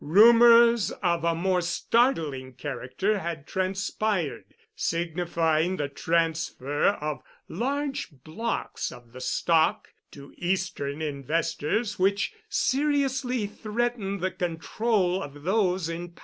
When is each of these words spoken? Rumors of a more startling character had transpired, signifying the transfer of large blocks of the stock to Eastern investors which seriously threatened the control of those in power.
Rumors 0.03 0.89
of 1.03 1.23
a 1.23 1.35
more 1.35 1.61
startling 1.61 2.53
character 2.53 3.19
had 3.19 3.45
transpired, 3.45 4.45
signifying 4.75 5.77
the 5.77 5.89
transfer 5.89 6.85
of 6.85 7.19
large 7.47 8.07
blocks 8.23 8.91
of 8.91 9.13
the 9.13 9.21
stock 9.21 9.89
to 10.09 10.33
Eastern 10.39 11.03
investors 11.03 11.99
which 11.99 12.33
seriously 12.49 13.45
threatened 13.45 14.21
the 14.21 14.31
control 14.31 15.21
of 15.21 15.43
those 15.43 15.87
in 15.87 16.09
power. 16.13 16.19